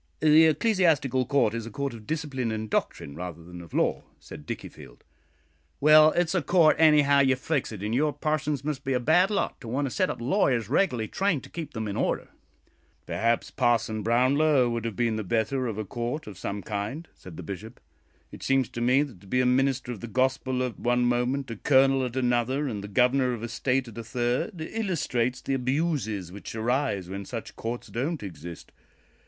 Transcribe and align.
"The 0.19 0.47
Ecclesiastical 0.47 1.27
Court 1.27 1.53
is 1.53 1.67
a 1.67 1.69
court 1.69 1.93
of 1.93 2.07
discipline 2.07 2.51
and 2.51 2.71
doctrine 2.71 3.13
rather 3.15 3.43
than 3.43 3.61
of 3.61 3.71
law," 3.71 4.01
said 4.19 4.47
Dickiefield. 4.47 5.01
"Well, 5.79 6.09
it's 6.13 6.33
a 6.33 6.41
court 6.41 6.75
anyhow 6.79 7.19
you 7.19 7.35
fix 7.35 7.71
it; 7.71 7.83
and 7.83 7.93
your 7.93 8.11
parsons 8.11 8.63
must 8.63 8.83
be 8.83 8.93
a 8.93 8.99
bad 8.99 9.29
lot 9.29 9.61
to 9.61 9.67
want 9.67 9.85
a 9.85 9.91
set 9.91 10.09
of 10.09 10.19
lawyers 10.19 10.69
reg'larly 10.69 11.07
trained 11.07 11.43
to 11.43 11.51
keep 11.51 11.73
them 11.75 11.87
in 11.87 11.95
order." 11.95 12.29
"Perhaps 13.05 13.51
Parson 13.51 14.01
Brownlow 14.01 14.71
would 14.71 14.85
have 14.85 14.95
been 14.95 15.17
the 15.17 15.23
better 15.23 15.67
of 15.67 15.77
a 15.77 15.85
court 15.85 16.25
of 16.25 16.35
some 16.35 16.63
kind," 16.63 17.07
said 17.13 17.37
the 17.37 17.43
Bishop. 17.43 17.79
"It 18.31 18.41
seems 18.41 18.69
to 18.69 18.81
me 18.81 19.03
that 19.03 19.21
to 19.21 19.27
be 19.27 19.39
a 19.39 19.45
minister 19.45 19.91
of 19.91 19.99
the 19.99 20.07
Gospel 20.07 20.63
at 20.63 20.79
one 20.79 21.05
moment, 21.05 21.51
a 21.51 21.57
colonel 21.57 22.03
at 22.03 22.15
another, 22.15 22.67
and 22.67 22.83
the 22.83 22.87
Governor 22.87 23.33
of 23.33 23.43
a 23.43 23.47
State 23.47 23.87
at 23.87 23.95
a 23.99 24.03
third, 24.03 24.61
illustrates 24.61 25.41
the 25.41 25.53
abuses 25.53 26.31
which 26.31 26.55
arise 26.55 27.07
when 27.07 27.23
such 27.23 27.55
courts 27.55 27.89
don't 27.89 28.23
exist. 28.23 28.71